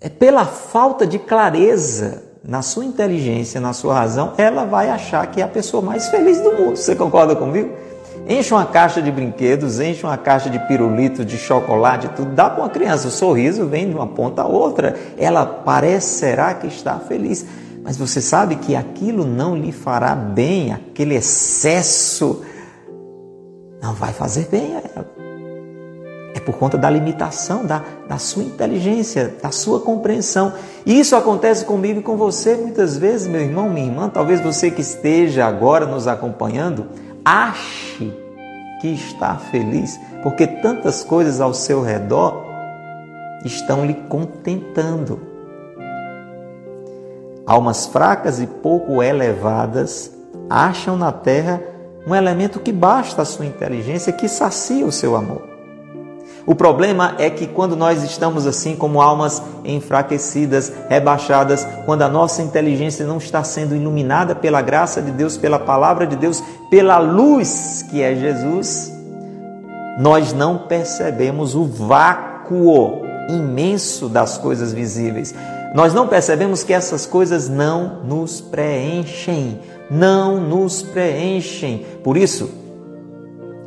[0.00, 5.40] é pela falta de clareza na sua inteligência, na sua razão, ela vai achar que
[5.40, 6.76] é a pessoa mais feliz do mundo.
[6.76, 7.70] Você concorda comigo?
[8.28, 12.32] Enche uma caixa de brinquedos, enche uma caixa de pirulitos, de chocolate, tudo.
[12.32, 14.96] Dá para uma criança, o sorriso vem de uma ponta a outra.
[15.18, 17.44] Ela parecerá que está feliz.
[17.82, 22.42] Mas você sabe que aquilo não lhe fará bem, aquele excesso
[23.82, 25.20] não vai fazer bem a ela.
[26.34, 30.52] É por conta da limitação da, da sua inteligência, da sua compreensão.
[30.86, 34.08] E isso acontece comigo e com você muitas vezes, meu irmão, minha irmã.
[34.08, 36.86] Talvez você que esteja agora nos acompanhando
[37.24, 38.12] ache
[38.80, 42.44] que está feliz, porque tantas coisas ao seu redor
[43.44, 45.20] estão lhe contentando.
[47.46, 50.12] Almas fracas e pouco elevadas
[50.48, 51.60] acham na terra
[52.06, 55.49] um elemento que basta a sua inteligência, que sacia o seu amor.
[56.46, 62.42] O problema é que quando nós estamos assim como almas enfraquecidas, rebaixadas, quando a nossa
[62.42, 67.84] inteligência não está sendo iluminada pela graça de Deus, pela palavra de Deus, pela luz
[67.90, 68.92] que é Jesus,
[69.98, 75.34] nós não percebemos o vácuo imenso das coisas visíveis.
[75.74, 81.86] Nós não percebemos que essas coisas não nos preenchem, não nos preenchem.
[82.02, 82.50] Por isso,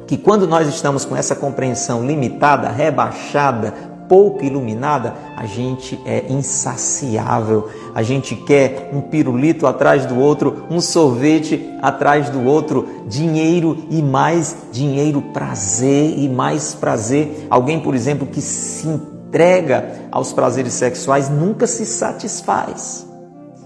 [0.07, 3.73] que quando nós estamos com essa compreensão limitada, rebaixada,
[4.07, 7.69] pouco iluminada, a gente é insaciável.
[7.95, 14.01] A gente quer um pirulito atrás do outro, um sorvete atrás do outro, dinheiro e
[14.01, 17.47] mais dinheiro, prazer e mais prazer.
[17.49, 23.07] Alguém, por exemplo, que se entrega aos prazeres sexuais nunca se satisfaz.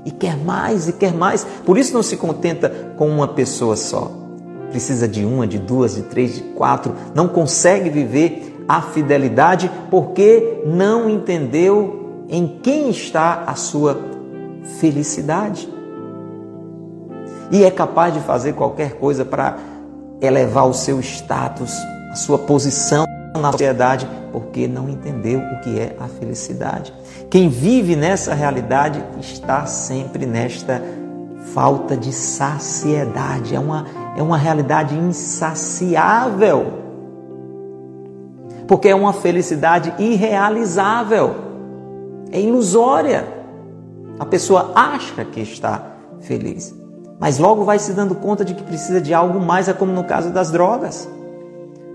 [0.06, 1.46] E quer mais e quer mais.
[1.66, 4.27] Por isso não se contenta com uma pessoa só.
[4.70, 6.96] Precisa de uma, de duas, de três, de quatro.
[7.16, 13.98] Não consegue viver a fidelidade porque não entendeu em quem está a sua
[14.80, 15.70] felicidade.
[17.50, 19.58] E é capaz de fazer qualquer coisa para
[20.22, 21.72] elevar o seu status,
[22.12, 23.06] a sua posição
[23.40, 26.94] na sociedade porque não entendeu o que é a felicidade.
[27.30, 30.82] Quem vive nessa realidade está sempre nesta
[31.54, 33.86] falta de saciedade, é uma,
[34.18, 36.74] é uma realidade insaciável.
[38.68, 41.36] Porque é uma felicidade irrealizável,
[42.32, 43.26] é ilusória.
[44.20, 45.84] A pessoa acha que está
[46.20, 46.76] feliz,
[47.20, 50.04] mas logo vai se dando conta de que precisa de algo mais, é como no
[50.04, 51.08] caso das drogas.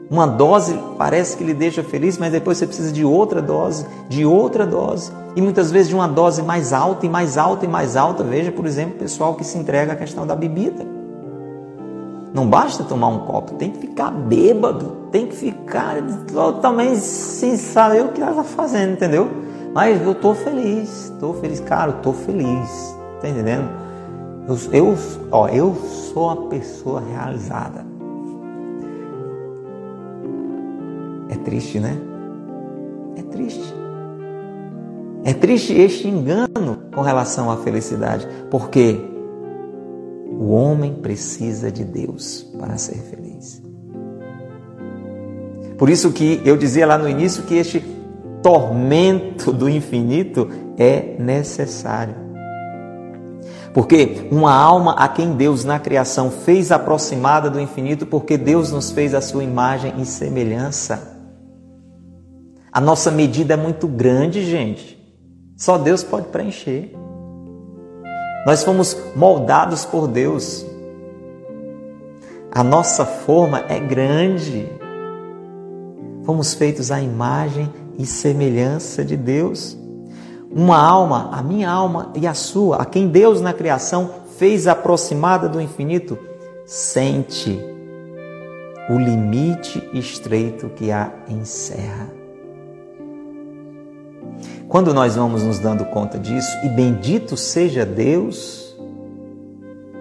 [0.08, 4.24] Uma dose parece que lhe deixa feliz, mas depois você precisa de outra dose, de
[4.24, 5.10] outra dose.
[5.34, 8.22] E muitas vezes de uma dose mais alta e mais alta e mais alta.
[8.22, 11.01] Veja, por exemplo, o pessoal que se entrega à questão da bebida.
[12.34, 15.96] Não basta tomar um copo, tem que ficar bêbado, tem que ficar
[16.32, 19.28] totalmente sem saber o que ela está fazendo, entendeu?
[19.74, 23.68] Mas eu estou feliz, estou feliz, cara, eu estou feliz, tá entendendo?
[24.48, 24.98] Eu, eu,
[25.30, 27.84] ó, eu sou uma pessoa realizada.
[31.28, 31.96] É triste, né?
[33.16, 33.74] É triste.
[35.24, 39.11] É triste este engano com relação à felicidade, porque
[40.42, 43.62] o homem precisa de Deus para ser feliz.
[45.78, 47.80] Por isso que eu dizia lá no início que este
[48.42, 52.16] tormento do infinito é necessário.
[53.72, 58.90] Porque uma alma a quem Deus na criação fez aproximada do infinito, porque Deus nos
[58.90, 61.20] fez a sua imagem e semelhança.
[62.72, 64.98] A nossa medida é muito grande, gente.
[65.56, 66.92] Só Deus pode preencher.
[68.44, 70.66] Nós fomos moldados por Deus.
[72.50, 74.68] A nossa forma é grande.
[76.24, 79.78] Fomos feitos à imagem e semelhança de Deus.
[80.50, 85.48] Uma alma, a minha alma e a sua, a quem Deus na criação fez aproximada
[85.48, 86.18] do infinito,
[86.66, 87.58] sente
[88.90, 92.21] o limite estreito que a encerra.
[94.72, 98.74] Quando nós vamos nos dando conta disso, e bendito seja Deus,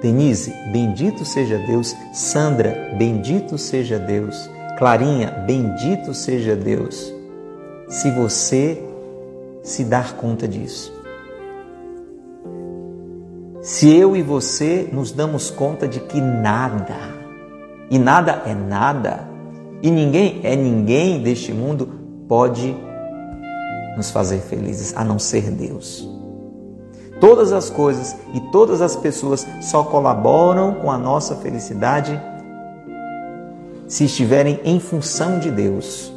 [0.02, 7.14] Denise, bendito seja Deus, Sandra, bendito seja Deus, Clarinha, bendito seja Deus,
[7.90, 8.82] se você
[9.62, 10.94] se dar conta disso.
[13.62, 16.96] Se eu e você nos damos conta de que nada,
[17.90, 19.28] e nada é nada,
[19.82, 21.90] e ninguém é ninguém deste mundo,
[22.26, 22.74] pode
[23.96, 26.08] nos fazer felizes a não ser Deus.
[27.20, 32.20] Todas as coisas e todas as pessoas só colaboram com a nossa felicidade
[33.88, 36.12] se estiverem em função de Deus.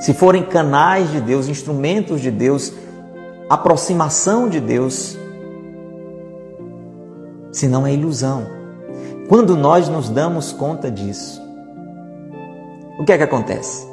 [0.00, 2.72] Se forem canais de Deus, instrumentos de Deus,
[3.48, 5.16] aproximação de Deus,
[7.52, 8.46] se não é ilusão.
[9.28, 11.40] Quando nós nos damos conta disso,
[12.98, 13.89] o que é que acontece?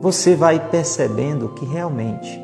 [0.00, 2.40] Você vai percebendo que realmente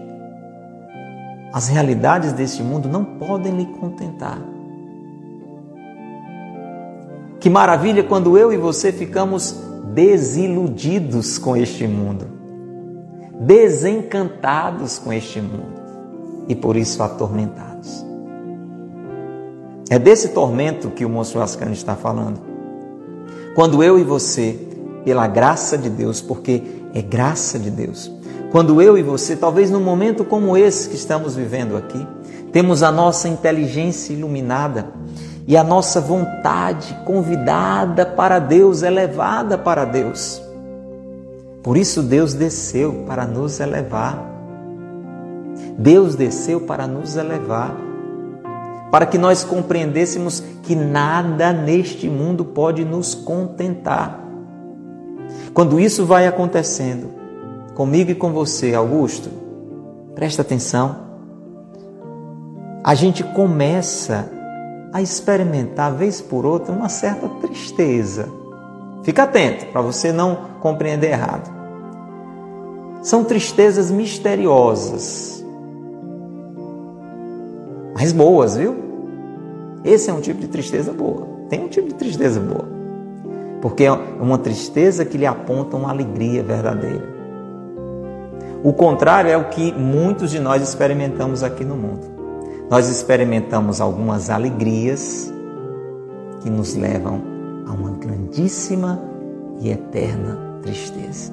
[1.52, 4.38] as realidades deste mundo não podem lhe contentar.
[7.40, 9.58] Que maravilha quando eu e você ficamos
[9.94, 12.26] desiludidos com este mundo,
[13.40, 15.80] desencantados com este mundo
[16.48, 18.04] e por isso atormentados.
[19.88, 22.40] É desse tormento que o monstro Ascani está falando.
[23.54, 24.58] Quando eu e você,
[25.04, 28.10] pela graça de Deus, porque é graça de Deus.
[28.50, 32.06] Quando eu e você, talvez num momento como esse que estamos vivendo aqui,
[32.52, 34.86] temos a nossa inteligência iluminada
[35.46, 40.42] e a nossa vontade convidada para Deus, elevada para Deus.
[41.62, 44.24] Por isso Deus desceu para nos elevar.
[45.78, 47.76] Deus desceu para nos elevar,
[48.90, 54.25] para que nós compreendêssemos que nada neste mundo pode nos contentar.
[55.56, 57.08] Quando isso vai acontecendo,
[57.74, 59.30] comigo e com você, Augusto,
[60.14, 60.96] presta atenção.
[62.84, 64.30] A gente começa
[64.92, 68.28] a experimentar, vez por outra, uma certa tristeza.
[69.02, 71.50] Fica atento para você não compreender errado.
[73.00, 75.42] São tristezas misteriosas,
[77.94, 78.76] mas boas, viu?
[79.82, 81.26] Esse é um tipo de tristeza boa.
[81.48, 82.75] Tem um tipo de tristeza boa.
[83.66, 87.02] Porque é uma tristeza que lhe aponta uma alegria verdadeira.
[88.62, 92.06] O contrário é o que muitos de nós experimentamos aqui no mundo.
[92.70, 95.32] Nós experimentamos algumas alegrias
[96.42, 97.20] que nos levam
[97.66, 99.02] a uma grandíssima
[99.60, 101.32] e eterna tristeza.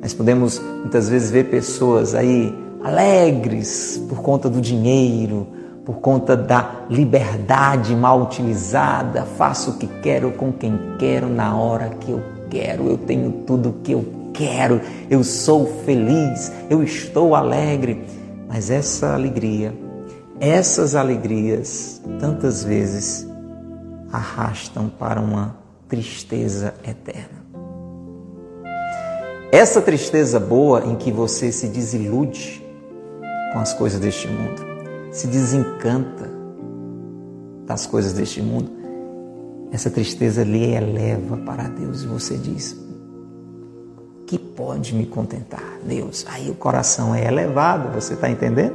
[0.00, 5.48] Nós podemos muitas vezes ver pessoas aí alegres por conta do dinheiro,
[5.86, 11.90] por conta da liberdade mal utilizada, faço o que quero com quem quero na hora
[12.00, 12.20] que eu
[12.50, 18.04] quero, eu tenho tudo o que eu quero, eu sou feliz, eu estou alegre.
[18.48, 19.72] Mas essa alegria,
[20.40, 23.24] essas alegrias, tantas vezes
[24.12, 25.54] arrastam para uma
[25.88, 27.46] tristeza eterna.
[29.52, 32.60] Essa tristeza boa em que você se desilude
[33.52, 34.75] com as coisas deste mundo
[35.16, 36.30] se desencanta
[37.66, 38.70] das coisas deste mundo,
[39.72, 42.76] essa tristeza lhe eleva para Deus e você diz:
[44.26, 46.26] que pode me contentar, Deus?
[46.28, 48.74] Aí o coração é elevado, você está entendendo?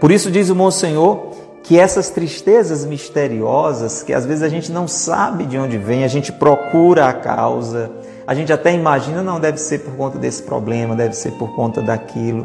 [0.00, 1.30] Por isso diz o Monsenhor
[1.62, 6.08] que essas tristezas misteriosas, que às vezes a gente não sabe de onde vem, a
[6.08, 7.90] gente procura a causa,
[8.26, 11.80] a gente até imagina, não, deve ser por conta desse problema, deve ser por conta
[11.80, 12.44] daquilo.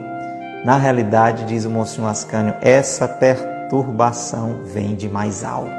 [0.63, 5.69] Na realidade, diz o Monsenhor Ascânio, essa perturbação vem de mais alto.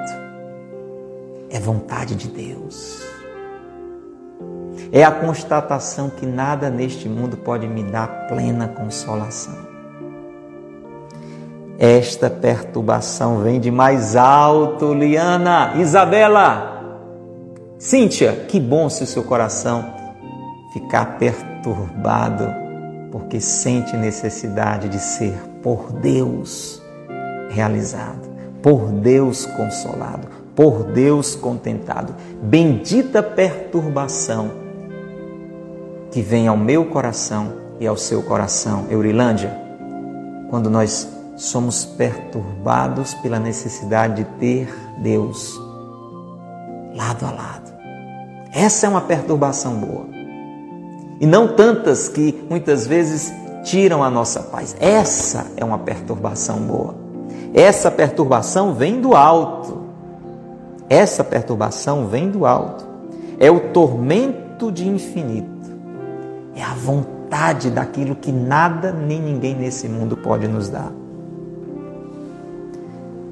[1.50, 3.02] É vontade de Deus.
[4.90, 9.68] É a constatação que nada neste mundo pode me dar plena consolação.
[11.78, 16.70] Esta perturbação vem de mais alto, Liana, Isabela,
[17.78, 19.94] Cíntia, que bom se o seu coração
[20.72, 22.69] ficar perturbado
[23.10, 26.80] porque sente necessidade de ser por Deus
[27.50, 28.28] realizado,
[28.62, 32.14] por Deus consolado, por Deus contentado.
[32.42, 34.50] Bendita perturbação
[36.10, 39.56] que vem ao meu coração e ao seu coração, Eurilândia,
[40.48, 45.58] quando nós somos perturbados pela necessidade de ter Deus
[46.94, 47.70] lado a lado.
[48.52, 50.19] Essa é uma perturbação boa
[51.20, 54.74] e não tantas que muitas vezes tiram a nossa paz.
[54.80, 56.94] Essa é uma perturbação boa.
[57.52, 59.82] Essa perturbação vem do alto.
[60.88, 62.86] Essa perturbação vem do alto.
[63.38, 65.70] É o tormento de infinito.
[66.54, 70.90] É a vontade daquilo que nada nem ninguém nesse mundo pode nos dar.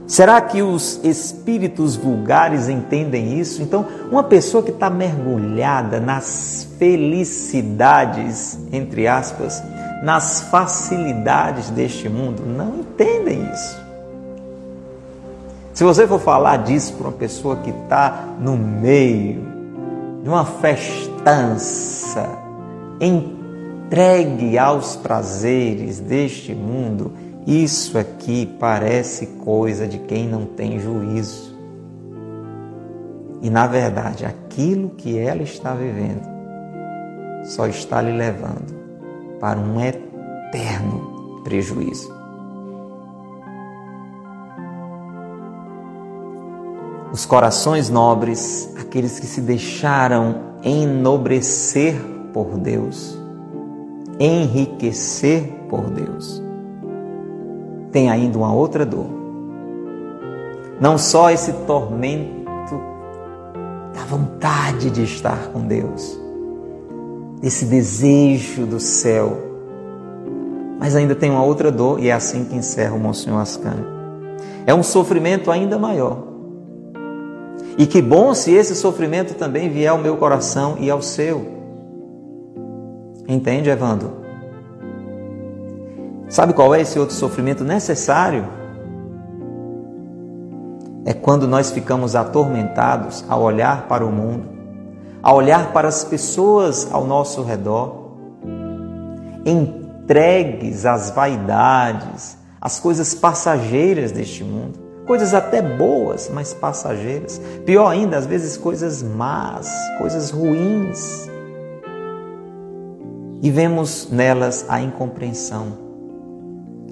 [0.08, 3.62] Será que os espíritos vulgares entendem isso?
[3.62, 9.62] Então, uma pessoa que está mergulhada nas felicidades, entre aspas,
[10.02, 13.78] nas facilidades deste mundo, não entendem isso.
[15.74, 19.46] Se você for falar disso para uma pessoa que está no meio
[20.22, 22.26] de uma festança,
[22.98, 27.12] entregue aos prazeres deste mundo,
[27.48, 31.56] isso aqui parece coisa de quem não tem juízo.
[33.40, 36.28] E na verdade, aquilo que ela está vivendo
[37.44, 38.76] só está lhe levando
[39.40, 42.12] para um eterno prejuízo.
[47.10, 51.94] Os corações nobres, aqueles que se deixaram enobrecer
[52.34, 53.18] por Deus,
[54.20, 56.42] enriquecer por Deus,
[57.90, 59.06] tem ainda uma outra dor.
[60.80, 62.38] Não só esse tormento
[63.94, 66.18] da vontade de estar com Deus,
[67.40, 69.36] desse desejo do céu,
[70.78, 73.84] mas ainda tem uma outra dor, e é assim que encerra o Monsenhor Ascani.
[74.66, 76.28] É um sofrimento ainda maior.
[77.76, 81.46] E que bom se esse sofrimento também vier ao meu coração e ao seu.
[83.26, 84.27] Entende, Evandro?
[86.28, 88.46] Sabe qual é esse outro sofrimento necessário?
[91.04, 94.46] É quando nós ficamos atormentados a olhar para o mundo,
[95.22, 98.12] a olhar para as pessoas ao nosso redor,
[99.46, 107.40] entregues às vaidades, às coisas passageiras deste mundo, coisas até boas, mas passageiras.
[107.64, 111.28] Pior ainda, às vezes coisas más, coisas ruins.
[113.42, 115.87] e vemos nelas a incompreensão,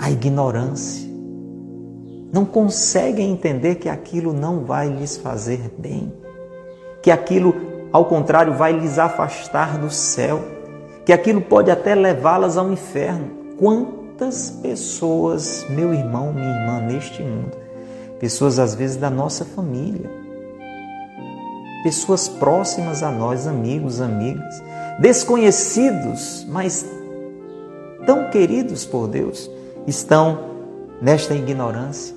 [0.06, 1.10] a ignorância.
[2.32, 6.12] Não conseguem entender que aquilo não vai lhes fazer bem,
[7.02, 7.54] que aquilo,
[7.92, 10.44] ao contrário, vai lhes afastar do céu,
[11.04, 13.30] que aquilo pode até levá-las ao inferno.
[13.58, 17.56] Quantas pessoas, meu irmão, minha irmã, neste mundo,
[18.20, 20.08] pessoas às vezes da nossa família,
[21.82, 24.62] pessoas próximas a nós, amigos, amigas,
[25.00, 26.86] desconhecidos, mas
[28.04, 29.50] tão queridos por Deus,
[29.86, 30.38] estão
[31.00, 32.14] nesta ignorância,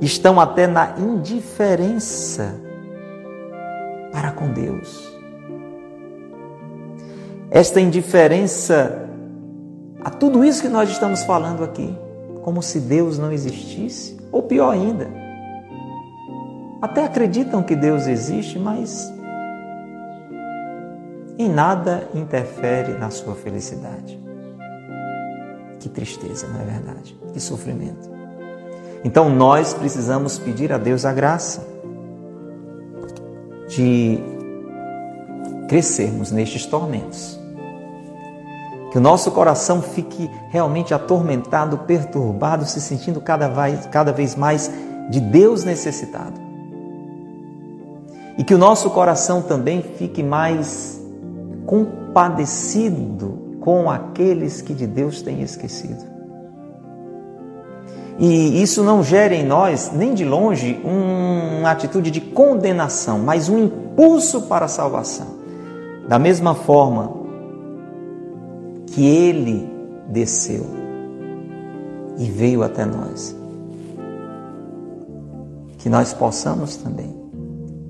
[0.00, 2.54] estão até na indiferença
[4.12, 5.16] para com Deus.
[7.50, 9.08] Esta indiferença
[10.04, 11.96] a tudo isso que nós estamos falando aqui,
[12.42, 15.08] como se Deus não existisse, ou pior ainda,
[16.80, 19.12] até acreditam que Deus existe, mas
[21.38, 24.27] em nada interfere na sua felicidade.
[25.88, 27.18] Que tristeza, não é verdade?
[27.32, 28.10] Que sofrimento.
[29.02, 31.66] Então nós precisamos pedir a Deus a graça
[33.68, 34.18] de
[35.68, 37.38] crescermos nestes tormentos.
[38.92, 44.70] Que o nosso coração fique realmente atormentado, perturbado, se sentindo cada vez, cada vez mais
[45.10, 46.38] de Deus necessitado
[48.36, 51.02] e que o nosso coração também fique mais
[51.66, 56.02] compadecido com aqueles que de Deus têm esquecido.
[58.18, 63.64] E isso não gera em nós, nem de longe, uma atitude de condenação, mas um
[63.64, 65.26] impulso para a salvação.
[66.08, 67.12] Da mesma forma
[68.86, 69.70] que ele
[70.08, 70.64] desceu
[72.16, 73.36] e veio até nós.
[75.76, 77.14] Que nós possamos também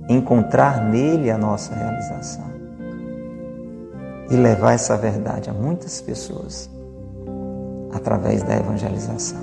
[0.08, 2.47] encontrar nele a nossa realização
[4.30, 6.68] e levar essa verdade a muitas pessoas
[7.92, 9.40] através da evangelização.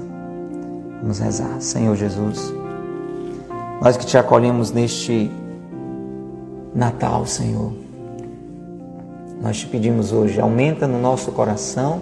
[1.02, 2.54] Vamos rezar, Senhor Jesus.
[3.82, 5.32] Nós que te acolhemos neste
[6.74, 7.74] Natal, Senhor.
[9.42, 12.02] Nós te pedimos hoje, aumenta no nosso coração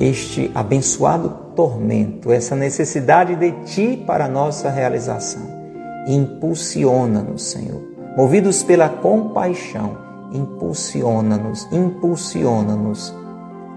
[0.00, 5.62] este abençoado tormento, essa necessidade de ti para a nossa realização
[6.06, 7.82] impulsiona-nos, Senhor.
[8.16, 9.96] Movidos pela compaixão,
[10.32, 13.14] impulsiona-nos, impulsiona-nos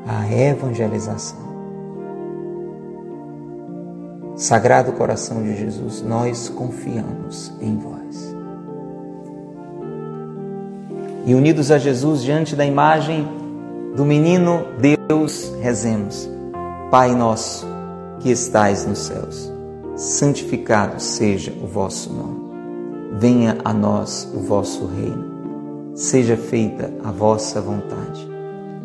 [0.07, 1.45] à evangelização.
[4.35, 8.35] Sagrado coração de Jesus, nós confiamos em vós.
[11.25, 13.27] E unidos a Jesus diante da imagem
[13.95, 14.65] do menino
[15.07, 16.29] Deus, rezemos.
[16.91, 17.65] Pai nosso
[18.19, 19.55] que estais nos céus
[19.95, 22.45] santificado seja o vosso nome.
[23.17, 25.34] Venha a nós o vosso reino.
[25.95, 28.27] Seja feita a vossa vontade,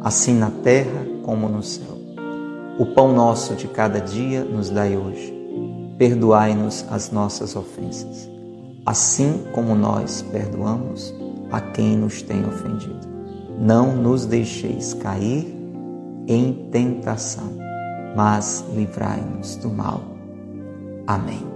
[0.00, 1.98] assim na terra como no céu.
[2.78, 5.34] O pão nosso de cada dia nos dai hoje.
[5.98, 8.30] Perdoai-nos as nossas ofensas,
[8.86, 11.12] assim como nós perdoamos
[11.50, 13.08] a quem nos tem ofendido.
[13.58, 15.52] Não nos deixeis cair
[16.28, 17.58] em tentação,
[18.14, 20.00] mas livrai-nos do mal.
[21.08, 21.49] Amém.